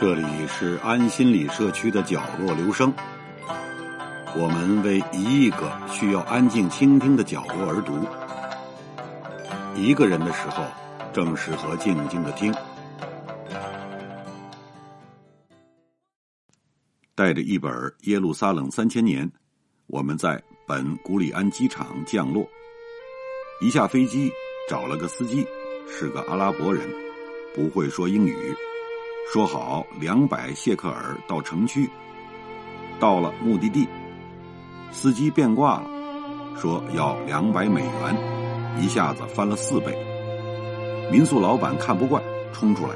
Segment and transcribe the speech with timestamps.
[0.00, 2.94] 这里是安心理社区的角落留声，
[4.36, 7.98] 我们为一亿个需要安静倾听的角落而读。
[9.74, 10.62] 一个人的时候，
[11.12, 12.54] 正适合静静的听。
[17.16, 17.72] 带着一本
[18.02, 19.26] 《耶路撒冷三千年》，
[19.88, 22.48] 我们在本古里安机场降落。
[23.60, 24.30] 一下飞机，
[24.68, 25.44] 找了个司机，
[25.88, 26.88] 是个阿拉伯人，
[27.52, 28.54] 不会说英语。
[29.30, 31.86] 说好两百谢克尔到城区，
[32.98, 33.86] 到了目的地，
[34.90, 35.90] 司机变卦了，
[36.56, 38.16] 说要两百美元，
[38.80, 39.94] 一下子翻了四倍。
[41.12, 42.22] 民宿老板看不惯，
[42.54, 42.94] 冲出来，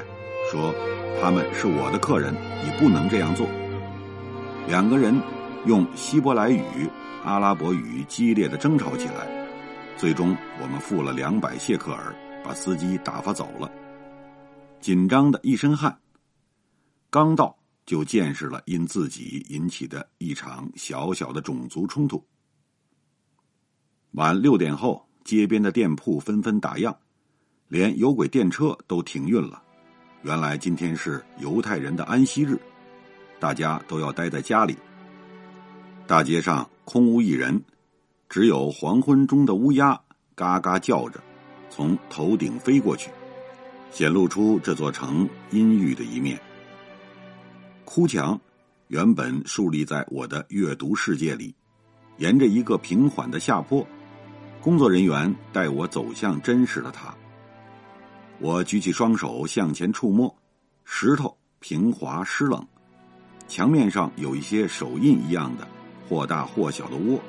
[0.51, 0.73] 说
[1.21, 3.45] 他们是我的客人，你不能这样做。
[4.67, 5.15] 两个人
[5.67, 6.89] 用希伯来语、
[7.23, 9.27] 阿拉伯语激烈的争吵起来，
[9.97, 12.11] 最终我们付了两百谢克尔，
[12.43, 13.69] 把司机打发走了，
[14.81, 15.95] 紧张的一身汗。
[17.13, 22.25] 刚到就见识了因自己引起的一场小小的种族冲突。
[24.13, 26.91] 晚六点后，街边的店铺纷纷打烊，
[27.67, 29.61] 连有轨电车都停运了。
[30.23, 32.59] 原来今天是犹太人的安息日，
[33.39, 34.75] 大家都要待在家里。
[36.07, 37.63] 大街上空无一人，
[38.27, 40.01] 只有黄昏中的乌鸦
[40.33, 41.23] 嘎嘎叫着，
[41.69, 43.11] 从头顶飞过去，
[43.91, 46.41] 显露出这座城阴郁的一面。
[47.95, 48.41] 哭墙
[48.87, 51.53] 原本竖立在我的阅读世界里，
[52.17, 53.87] 沿着一个平缓的下坡，
[54.59, 57.13] 工作人员带我走向真实的它。
[58.39, 60.35] 我举起双手向前触摸，
[60.83, 62.67] 石头平滑湿冷，
[63.47, 65.67] 墙面上有一些手印一样的
[66.09, 67.21] 或大或小的窝，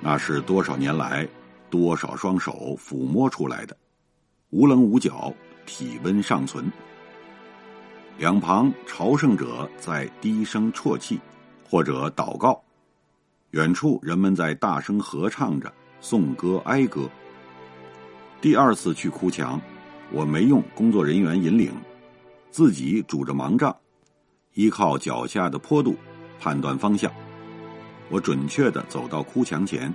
[0.00, 1.28] 那是多少年来
[1.68, 3.76] 多少双手抚摸出来的，
[4.48, 5.30] 无棱无角，
[5.66, 6.64] 体温尚存。
[8.20, 11.18] 两旁朝圣者在低声啜泣，
[11.64, 12.52] 或者祷告；
[13.52, 15.72] 远处人们在大声合唱着
[16.02, 17.08] 颂歌哀歌。
[18.38, 19.58] 第二次去哭墙，
[20.12, 21.72] 我没用工作人员引领，
[22.50, 23.74] 自己拄着盲杖，
[24.52, 25.96] 依靠脚下的坡度
[26.38, 27.10] 判断方向。
[28.10, 29.90] 我准确的走到哭墙前，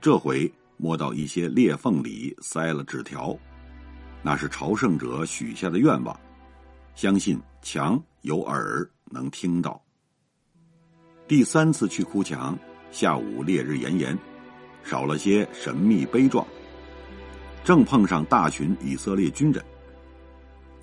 [0.00, 3.38] 这回摸到一些裂缝里塞了纸条，
[4.20, 6.18] 那是朝圣者许下的愿望。
[6.96, 9.78] 相信墙有耳能听到。
[11.28, 12.58] 第三次去哭墙，
[12.90, 14.18] 下午烈日炎炎，
[14.82, 16.44] 少了些神秘悲壮。
[17.62, 19.62] 正碰上大群以色列军人，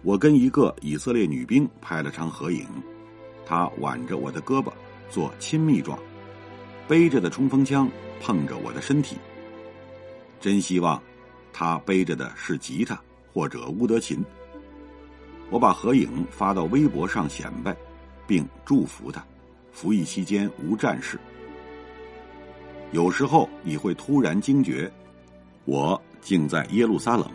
[0.04, 2.68] 我跟一个以色列女兵拍了张合影，
[3.44, 4.72] 她挽着我的胳膊
[5.10, 5.98] 做亲密状，
[6.88, 7.90] 背着的冲锋枪
[8.22, 9.18] 碰着我的身体。
[10.40, 11.02] 真希望，
[11.52, 13.02] 她背着的是吉他
[13.34, 14.24] 或者乌德琴。
[15.50, 17.76] 我把合影发到微博上显摆，
[18.26, 19.24] 并祝福他，
[19.72, 21.20] 服役期间无战事。
[22.92, 24.92] 有时候你会突然惊觉，
[25.66, 27.28] 我竟在耶路撒冷，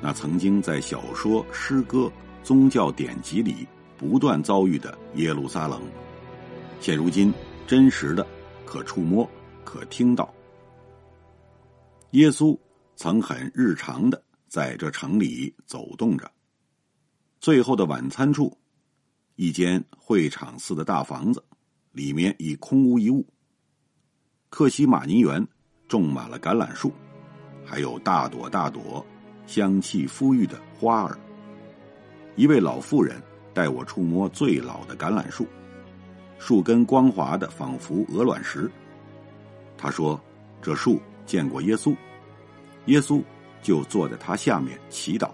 [0.00, 2.10] 那曾经在小说、诗歌、
[2.42, 5.80] 宗教典籍里不断遭遇的耶路撒冷，
[6.80, 7.32] 现如今
[7.66, 8.26] 真实的
[8.64, 9.28] 可触摸、
[9.64, 10.32] 可听到。
[12.10, 12.56] 耶稣
[12.94, 16.30] 曾很日常的在这城里走动着。
[17.44, 18.56] 最后的晚餐处，
[19.36, 21.44] 一间会场似的大房子，
[21.92, 23.22] 里面已空无一物。
[24.48, 25.46] 克西马尼园
[25.86, 26.90] 种满了橄榄树，
[27.62, 29.04] 还有大朵大朵、
[29.46, 31.18] 香气馥郁的花儿。
[32.34, 33.22] 一位老妇人
[33.52, 35.46] 带我触摸最老的橄榄树，
[36.38, 38.70] 树根光滑的仿佛鹅卵石。
[39.76, 40.18] 她说
[40.62, 41.94] ：“这树见过耶稣，
[42.86, 43.22] 耶稣
[43.62, 45.28] 就坐在它下面祈祷。”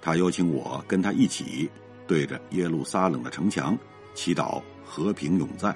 [0.00, 1.68] 他邀请我跟他一起
[2.06, 3.76] 对着耶路撒冷的城墙
[4.14, 5.74] 祈祷和平永在。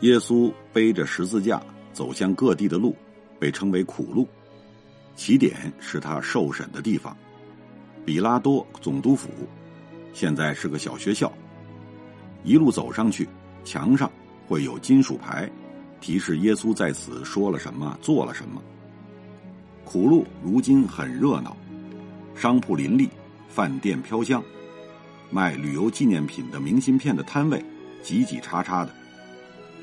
[0.00, 1.60] 耶稣背着十字架
[1.92, 2.94] 走向各地的路
[3.38, 4.28] 被称为苦路，
[5.16, 7.16] 起点是他受审的地方——
[8.06, 9.28] 比拉多总督府，
[10.12, 11.32] 现在是个小学校。
[12.44, 13.28] 一路走上去，
[13.64, 14.10] 墙上
[14.46, 15.50] 会有金属牌，
[16.00, 18.62] 提示耶稣在此说了什么，做了什么。
[19.84, 21.56] 苦路如今很热闹。
[22.38, 23.10] 商铺林立，
[23.48, 24.40] 饭店飘香，
[25.28, 27.60] 卖旅游纪念品的明信片的摊位
[28.00, 28.94] 挤挤叉叉的。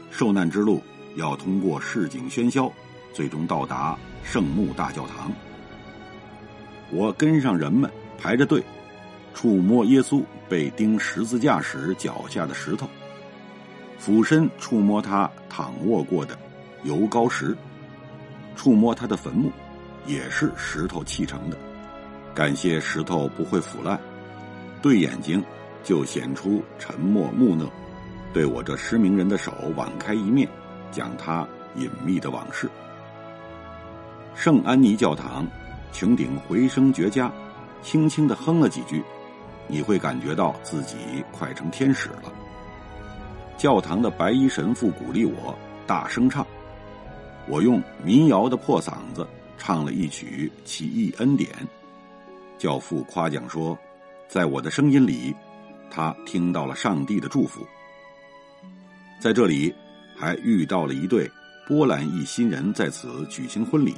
[0.10, 0.82] 受难之路
[1.18, 2.72] 要通过市井喧嚣，
[3.12, 5.30] 最终到达圣墓大教堂。
[6.92, 8.64] 我跟上人们排着队，
[9.34, 12.88] 触摸耶稣被钉十字架时脚下的石头，
[14.00, 16.40] 俯身触摸他躺卧过的
[16.84, 17.54] 油膏石，
[18.56, 19.52] 触摸他的坟墓，
[20.08, 21.58] 也是石头砌成的。
[22.36, 23.98] 感谢石头不会腐烂，
[24.82, 25.42] 对眼睛
[25.86, 27.72] 就显出沉默木讷，
[28.34, 30.46] 对我这失明人的手网开一面，
[30.92, 31.48] 讲他
[31.78, 32.70] 隐秘的往事。
[34.36, 35.48] 圣安妮教堂，
[35.94, 37.32] 穹顶回声绝佳，
[37.82, 39.02] 轻轻的哼了几句，
[39.70, 40.98] 你会感觉到自己
[41.32, 42.34] 快成天使了。
[43.58, 45.58] 教堂的白衣神父鼓励我
[45.88, 46.46] 大声唱，
[47.48, 49.26] 我用民谣的破嗓子
[49.58, 51.50] 唱了一曲《奇异恩典》。
[52.58, 53.78] 教父夸奖说，
[54.28, 55.36] 在我的声音里，
[55.90, 57.66] 他听到了上帝的祝福。
[59.20, 59.74] 在这里，
[60.16, 61.30] 还遇到了一对
[61.68, 63.96] 波兰裔新人在此举行婚礼。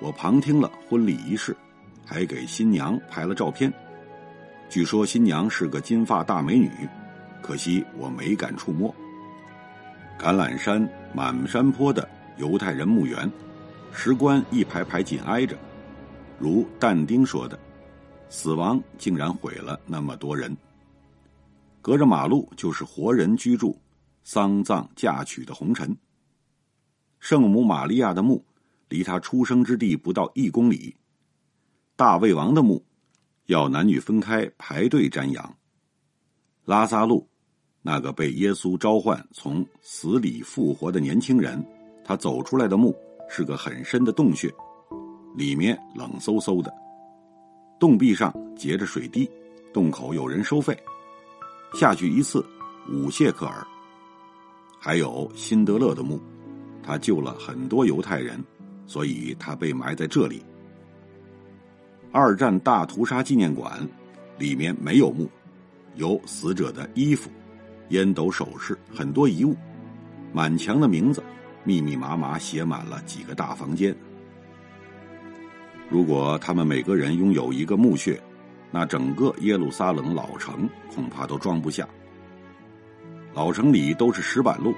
[0.00, 1.56] 我旁听了婚礼仪式，
[2.04, 3.72] 还给新娘拍了照片。
[4.68, 6.70] 据说新娘是个金发大美女，
[7.42, 8.94] 可惜我没敢触摸。
[10.18, 13.30] 橄榄山满山坡的犹太人墓园，
[13.92, 15.56] 石棺一排排紧挨着，
[16.38, 17.58] 如但丁说的，
[18.28, 20.56] 死亡竟然毁了那么多人。
[21.82, 23.78] 隔着马路就是活人居住、
[24.22, 25.96] 丧葬嫁娶的红尘。
[27.20, 28.44] 圣母玛利亚的墓。
[28.90, 30.96] 离他出生之地不到一公里，
[31.94, 32.82] 大卫王的墓
[33.44, 35.56] 要男女分开排队瞻仰。
[36.64, 37.28] 拉萨路，
[37.82, 41.62] 那个被耶稣召唤从死里复活的年轻人，
[42.02, 42.96] 他走出来的墓
[43.28, 44.50] 是个很深的洞穴，
[45.38, 46.74] 里面冷飕飕的，
[47.78, 49.30] 洞壁上结着水滴，
[49.72, 50.76] 洞口有人收费，
[51.74, 52.44] 下去一次
[52.90, 53.66] 五谢克尔。
[54.80, 56.20] 还有辛德勒的墓，
[56.82, 58.44] 他救了很多犹太人。
[58.88, 60.42] 所以他被埋在这里。
[62.10, 63.86] 二战大屠杀纪念馆
[64.38, 65.28] 里面没有墓，
[65.96, 67.30] 有死者的衣服、
[67.90, 69.54] 烟斗、首饰，很多遗物，
[70.32, 71.22] 满墙的名字，
[71.64, 73.94] 密密麻麻写满了几个大房间。
[75.90, 78.20] 如果他们每个人拥有一个墓穴，
[78.70, 81.88] 那整个耶路撒冷老城恐怕都装不下。
[83.34, 84.74] 老城里都是石板路，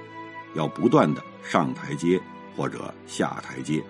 [0.55, 2.19] 要不断的上台阶
[2.55, 3.83] 或者下台阶。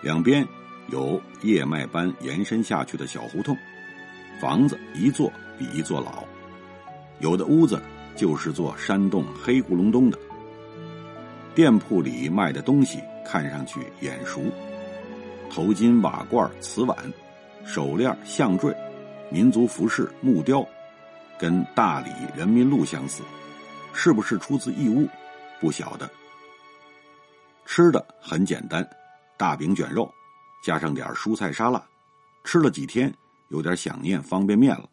[0.00, 0.46] 两边
[0.90, 3.56] 有叶脉般延伸下去的小胡同，
[4.40, 6.24] 房子一座比一座老，
[7.20, 7.82] 有的屋子
[8.16, 10.18] 就是座山洞，黑咕隆咚的。
[11.54, 14.40] 店铺里卖的东西看上去眼熟，
[15.50, 16.96] 头巾、瓦罐、瓷碗、
[17.64, 18.74] 手链、项坠、
[19.30, 20.66] 民族服饰、木雕，
[21.38, 23.22] 跟大理人民路相似，
[23.92, 25.08] 是不是出自义乌？
[25.60, 26.08] 不晓得。
[27.64, 28.88] 吃的很简单。
[29.36, 30.12] 大饼卷肉，
[30.64, 31.80] 加上点蔬菜沙拉，
[32.42, 33.14] 吃了几天，
[33.50, 34.88] 有点想念方便面了。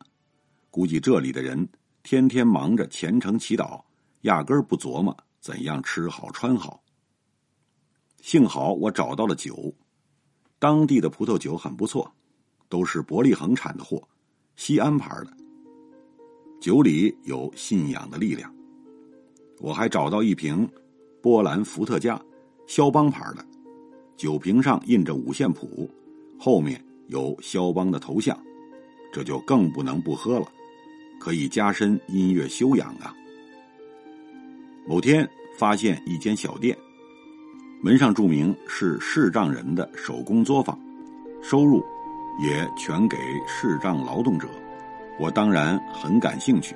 [0.69, 1.67] 估计这里的人
[2.03, 3.81] 天天忙着虔诚祈祷，
[4.21, 6.79] 压根儿不琢磨怎样吃好穿好。
[8.21, 9.73] 幸好我找到了酒，
[10.65, 12.11] 当地的葡萄酒很不错，
[12.69, 14.01] 都是伯利恒产的货，
[14.55, 15.27] 西安牌的。
[16.59, 18.51] 酒里有信仰的力量。
[19.59, 20.67] 我还找到一瓶
[21.21, 22.19] 波兰伏特加，
[22.65, 23.45] 肖邦牌的。
[24.17, 25.87] 酒瓶上印着五线谱，
[26.39, 28.35] 后面有肖邦的头像，
[29.13, 30.51] 这就更不能不喝了，
[31.19, 33.13] 可以加深音乐修养啊。
[34.87, 35.29] 某天
[35.59, 36.75] 发现一间小店，
[37.85, 40.75] 门上注明是视障人的手工作坊，
[41.39, 41.85] 收入
[42.39, 43.15] 也全给
[43.47, 44.47] 视障劳动者，
[45.19, 46.75] 我当然很感兴趣。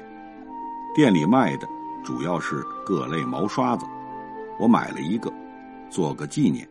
[0.93, 1.67] 店里卖的
[2.03, 3.87] 主要是各类毛刷子，
[4.59, 5.33] 我买了一个，
[5.89, 6.69] 做个纪念。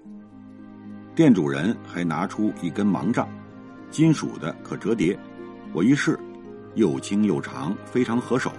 [1.16, 3.28] 店主人还拿出一根盲杖，
[3.90, 5.18] 金属的，可折叠。
[5.72, 6.16] 我一试，
[6.76, 8.52] 又轻又长，非常合手。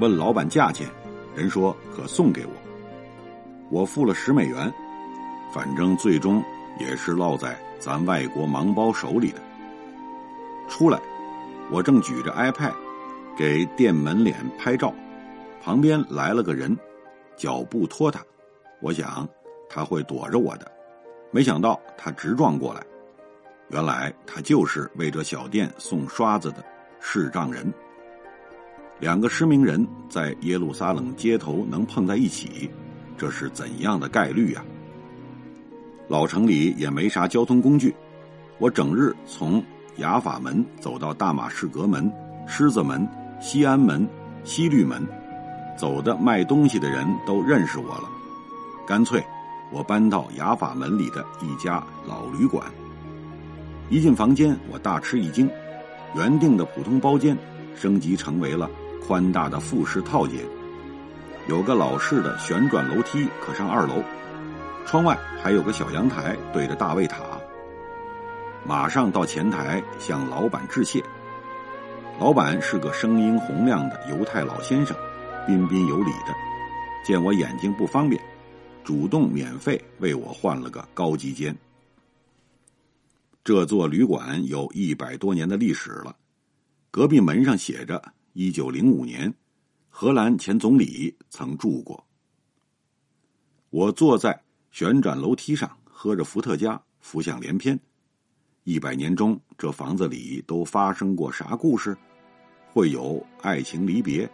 [0.00, 0.88] 问老板价钱，
[1.36, 2.52] 人说可送给我。
[3.70, 4.72] 我付了十美元，
[5.52, 6.42] 反正最终
[6.78, 9.40] 也是落在咱外国盲包手里的。
[10.68, 11.00] 出来，
[11.70, 12.74] 我正举着 iPad
[13.36, 14.92] 给店门脸拍照，
[15.62, 16.76] 旁边来了个人，
[17.36, 18.20] 脚步拖沓，
[18.80, 19.28] 我想
[19.68, 20.70] 他会躲着我的。
[21.30, 22.82] 没想到他直撞过来，
[23.68, 26.64] 原来他就是为这小店送刷子的
[27.00, 27.72] 视障人。
[29.00, 32.70] 两个失明人在耶路撒冷街头能碰在一起，
[33.16, 34.64] 这是怎样的概率呀？
[36.08, 37.94] 老城里也没啥交通工具，
[38.58, 39.62] 我整日从
[39.96, 42.10] 雅法门走到大马士革门、
[42.46, 43.06] 狮子门、
[43.40, 44.08] 西安门、
[44.42, 45.06] 西律门，
[45.76, 48.08] 走的卖东西的人都认识我了，
[48.86, 49.22] 干脆。
[49.70, 52.64] 我搬到雅法门里的一家老旅馆，
[53.90, 55.46] 一进房间，我大吃一惊，
[56.14, 57.36] 原定的普通包间
[57.76, 58.70] 升级成为了
[59.06, 60.40] 宽大的复式套间，
[61.48, 64.02] 有个老式的旋转楼梯可上二楼，
[64.88, 67.38] 窗外还有个小阳台对着大卫塔。
[68.64, 71.04] 马上到前台向老板致谢，
[72.18, 74.96] 老板是个声音洪亮的犹太老先生，
[75.46, 76.34] 彬彬有礼的。
[77.04, 78.18] 见我眼睛不方便，
[78.82, 81.54] 主动免费为我换了个高级间。
[83.44, 86.16] 这座旅馆有一百多年的历史了，
[86.90, 88.02] 隔壁门上写着
[88.32, 89.34] “一九零五年，
[89.90, 92.02] 荷兰前总理曾住过”。
[93.68, 97.78] 我坐在旋转楼梯上，喝着伏特加，浮想联翩。
[98.64, 101.96] 一百年中，这房子里都发生过啥故事？
[102.70, 104.30] 会有爱情离别，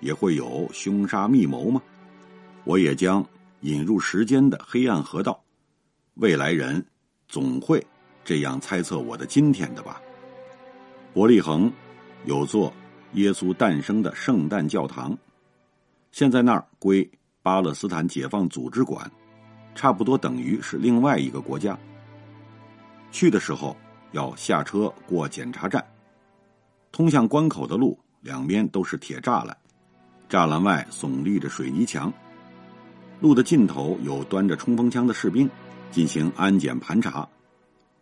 [0.00, 1.82] 也会有凶杀密谋吗？
[2.64, 3.24] 我也将
[3.60, 5.38] 引入时间的黑暗河道。
[6.14, 6.84] 未来人
[7.28, 7.84] 总会
[8.24, 10.00] 这样猜测我的今天的吧？
[11.12, 11.70] 伯利恒
[12.24, 12.72] 有座
[13.12, 15.16] 耶稣诞生的圣诞教堂，
[16.10, 17.08] 现在那儿归
[17.42, 19.08] 巴勒斯坦解放组织管，
[19.74, 21.78] 差不多等于是另外一个国家。
[23.10, 23.76] 去的时候
[24.12, 25.84] 要下车过检查站。
[26.92, 29.56] 通向关口的路两边都是铁栅栏，
[30.30, 32.12] 栅栏外耸立着水泥墙。
[33.20, 35.48] 路的尽头有端着冲锋枪的士兵
[35.90, 37.28] 进行安检盘查，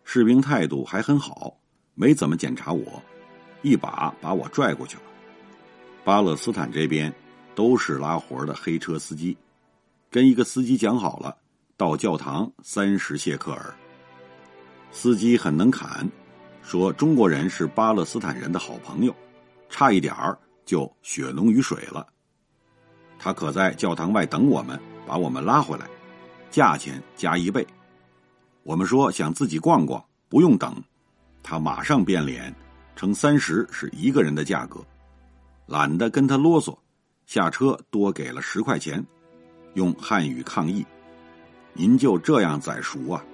[0.04, 1.56] 士兵态度还很好，
[1.94, 3.02] 没怎么检查我，
[3.62, 5.02] 一把把我拽过去了。
[6.04, 7.12] 巴勒斯坦这边
[7.54, 9.36] 都是拉活的黑车司机，
[10.10, 11.36] 跟一个司机讲好了，
[11.76, 13.74] 到教堂三十谢克尔。
[14.90, 16.08] 司机很能侃。
[16.64, 19.12] 说中国人是巴勒斯坦人的好朋友，
[19.68, 22.06] 差一点儿就血浓于水了。
[23.18, 25.86] 他可在教堂外等我们，把我们拉回来，
[26.52, 27.66] 价钱加一倍。
[28.62, 30.80] 我们说想自己逛逛，不用等，
[31.42, 32.54] 他马上变脸，
[32.94, 34.80] 称三十是一个人的价格，
[35.66, 36.78] 懒得跟他啰嗦，
[37.26, 39.04] 下车多给了十块钱，
[39.74, 40.86] 用汉语抗议
[41.74, 43.24] ：“您就这样宰熟啊？”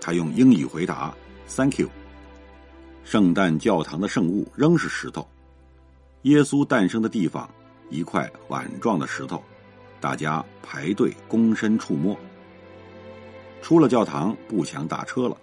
[0.00, 1.14] 他用英语回答
[1.48, 1.88] ：“Thank you。”
[3.04, 5.26] 圣诞教堂的圣物仍是石头，
[6.22, 7.48] 耶稣诞生的地方，
[7.90, 9.42] 一块碗状的石头，
[10.00, 12.16] 大家排队躬身触摸。
[13.60, 15.36] 出了教堂，不想打车了，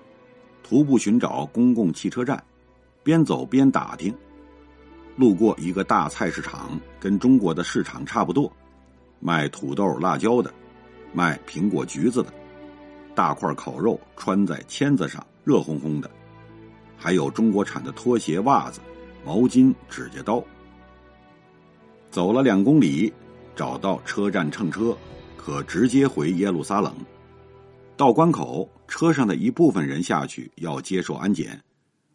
[0.64, 2.44] 徒步寻找公共汽车站，
[3.04, 4.16] 边走边打听。
[5.16, 8.52] 路过一个大菜市场，跟中国的市场差不多，
[9.20, 10.52] 卖土豆、辣椒的，
[11.13, 12.34] 卖苹果、橘子的，
[13.13, 16.10] 大块烤肉穿在签子上，热烘烘的。
[16.98, 18.80] 还有中国产的拖鞋、袜子、
[19.25, 20.44] 毛巾、指甲刀。
[22.10, 23.12] 走了两公里，
[23.56, 24.96] 找到车站乘车，
[25.38, 26.96] 可直接回耶路撒冷。
[27.98, 31.62] 到关口，车上的一部分人下去要接受安检，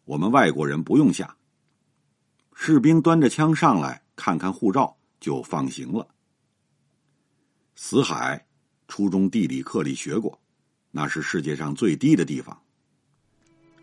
[0.05, 1.35] 我们外国人不用下。
[2.53, 6.07] 士兵端着枪上来，看看护照就放行了。
[7.75, 8.46] 死海，
[8.87, 10.37] 初中地理课里学过，
[10.91, 12.57] 那是世界上最低的地方。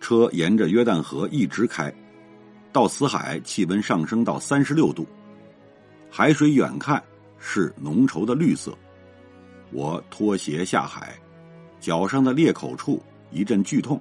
[0.01, 1.95] 车沿着约旦河一直开，
[2.73, 5.07] 到死海，气温上升到三十六度，
[6.11, 7.03] 海水远看
[7.39, 8.77] 是浓稠的绿色。
[9.71, 11.19] 我脱鞋下海，
[11.81, 14.01] 脚上的裂口处一阵剧痛，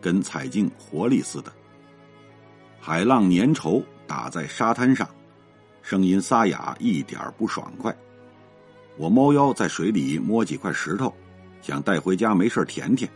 [0.00, 1.52] 跟踩进活力似的。
[2.78, 5.08] 海浪粘稠打在沙滩上，
[5.82, 7.94] 声音沙哑，一点不爽快。
[9.00, 11.10] 我猫腰在水里摸几块石头，
[11.62, 13.10] 想带回家没事填填，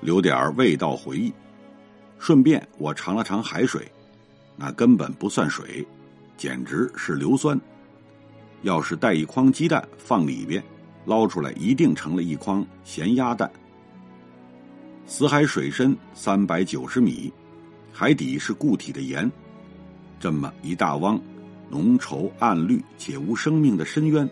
[0.00, 1.32] 留点味道回忆。
[2.18, 3.88] 顺便我尝了尝海水，
[4.56, 5.86] 那根本不算水，
[6.36, 7.56] 简直是硫酸。
[8.62, 10.60] 要是带一筐鸡蛋放里边，
[11.04, 13.48] 捞出来一定成了一筐咸鸭蛋。
[15.06, 17.32] 死海水深三百九十米，
[17.92, 19.30] 海底是固体的盐。
[20.18, 21.20] 这么一大汪
[21.70, 24.28] 浓稠暗绿且无生命的深渊，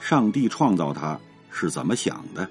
[0.00, 1.16] 上帝创造它
[1.50, 2.48] 是怎么想的？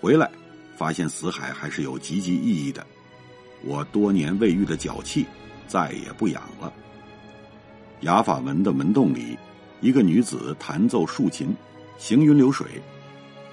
[0.00, 0.28] 回来
[0.76, 2.84] 发现死海还是有积极意义的。
[3.62, 5.26] 我多年未遇的脚气，
[5.68, 6.72] 再也不痒了。
[8.00, 9.38] 雅法门的门洞里，
[9.82, 11.54] 一个女子弹奏竖琴，
[11.98, 12.66] 行云流水，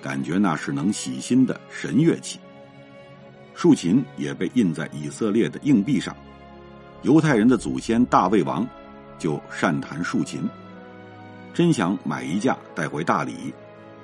[0.02, 2.40] 感觉那是能洗心的神乐器。
[3.54, 6.16] 竖琴也被印在以色列的硬币上，
[7.02, 8.66] 犹太人的祖先大卫王
[9.20, 10.48] 就善弹竖琴。
[11.58, 13.52] 真想买一架带回大理，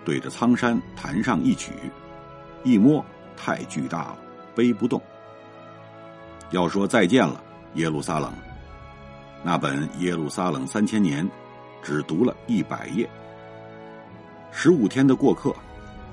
[0.03, 1.71] 对着苍山弹上一曲，
[2.63, 3.05] 一摸
[3.37, 4.17] 太巨大了，
[4.55, 4.99] 背不动。
[6.49, 7.39] 要说再见了，
[7.75, 8.33] 耶路撒冷。
[9.43, 11.23] 那本《耶路撒冷三千年》，
[11.83, 13.07] 只读了一百页。
[14.51, 15.55] 十五天的过客，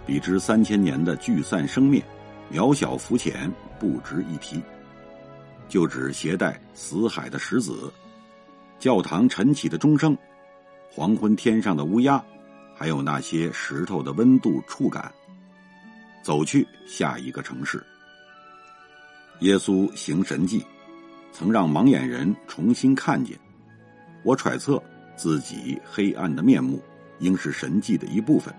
[0.05, 2.05] 比之三千年的聚散生灭，
[2.53, 4.63] 渺小浮浅，不值一提。
[5.71, 7.91] 就只携带死海的石子，
[8.79, 10.15] 教堂晨起的钟声，
[10.93, 12.23] 黄昏天上的乌鸦，
[12.75, 15.13] 还有那些石头的温度触感，
[16.21, 17.81] 走去下一个城市。
[19.39, 20.67] 耶稣行神迹，
[21.33, 23.39] 曾让盲眼人重新看见。
[24.25, 24.83] 我揣测
[25.17, 26.83] 自己黑暗的面目，
[27.21, 28.53] 应是神迹的一部分。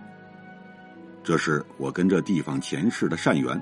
[1.24, 3.62] 这是我跟这地方前世的善缘。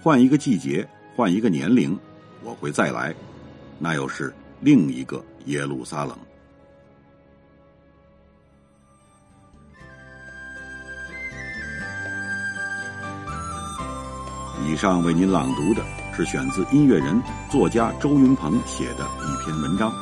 [0.00, 1.96] 换一个季节，换一个年龄，
[2.42, 3.14] 我会再来，
[3.78, 6.18] 那又是另一个耶路撒冷。
[14.66, 15.82] 以上为您朗读的
[16.12, 19.92] 是选自音乐人、作家周云鹏写的一篇文章。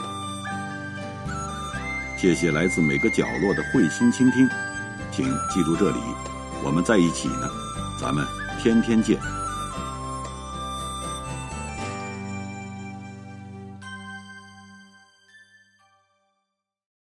[2.17, 4.49] 谢谢来自每个角落的慧心倾听，
[5.13, 5.99] 请记住这里，
[6.65, 7.49] 我们在一起呢，
[8.01, 8.25] 咱们
[8.59, 9.21] 天天见。